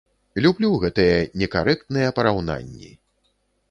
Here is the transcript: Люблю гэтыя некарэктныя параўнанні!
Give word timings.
Люблю 0.45 0.71
гэтыя 0.85 1.19
некарэктныя 1.43 2.09
параўнанні! 2.19 2.91